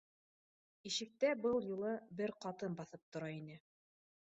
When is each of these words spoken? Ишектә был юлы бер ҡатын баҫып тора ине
Ишектә 0.89 1.31
был 1.43 1.59
юлы 1.67 1.93
бер 2.23 2.35
ҡатын 2.47 2.81
баҫып 2.83 3.07
тора 3.17 3.33
ине 3.37 3.63